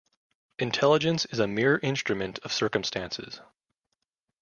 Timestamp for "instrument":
1.83-2.39